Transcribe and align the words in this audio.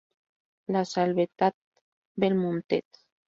La 0.75 0.83
Salvetat-Belmontet 0.91 2.89